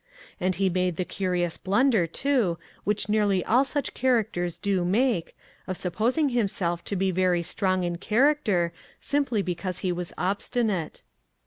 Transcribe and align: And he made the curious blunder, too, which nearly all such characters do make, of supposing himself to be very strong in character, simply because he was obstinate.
And 0.39 0.55
he 0.55 0.67
made 0.67 0.95
the 0.95 1.05
curious 1.05 1.59
blunder, 1.59 2.07
too, 2.07 2.57
which 2.85 3.07
nearly 3.07 3.45
all 3.45 3.63
such 3.63 3.93
characters 3.93 4.57
do 4.57 4.83
make, 4.83 5.37
of 5.67 5.77
supposing 5.77 6.29
himself 6.29 6.83
to 6.85 6.95
be 6.95 7.11
very 7.11 7.43
strong 7.43 7.83
in 7.83 7.99
character, 7.99 8.73
simply 8.99 9.43
because 9.43 9.81
he 9.85 9.91
was 9.91 10.11
obstinate. 10.17 11.03